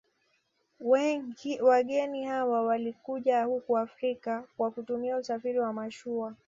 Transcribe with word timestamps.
Wageni 1.61 2.23
hawa 2.23 2.61
walikuja 2.63 3.43
huku 3.43 3.77
Afrika 3.77 4.43
kwa 4.57 4.71
kutumia 4.71 5.17
usafiri 5.17 5.59
wa 5.59 5.73
mashua 5.73 6.35